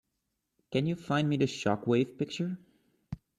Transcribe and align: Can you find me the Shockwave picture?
Can 0.71 0.87
you 0.87 0.95
find 0.95 1.29
me 1.29 1.37
the 1.37 1.45
Shockwave 1.45 2.17
picture? 2.17 2.57